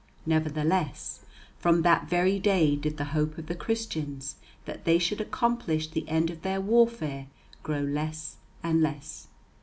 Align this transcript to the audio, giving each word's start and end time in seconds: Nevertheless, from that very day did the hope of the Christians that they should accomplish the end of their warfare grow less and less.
Nevertheless, 0.25 1.19
from 1.59 1.83
that 1.83 2.09
very 2.09 2.39
day 2.39 2.75
did 2.75 2.97
the 2.97 3.03
hope 3.13 3.37
of 3.37 3.45
the 3.45 3.53
Christians 3.53 4.37
that 4.65 4.83
they 4.83 4.97
should 4.97 5.21
accomplish 5.21 5.89
the 5.91 6.09
end 6.09 6.31
of 6.31 6.41
their 6.41 6.59
warfare 6.59 7.27
grow 7.61 7.81
less 7.81 8.37
and 8.63 8.81
less. 8.81 9.27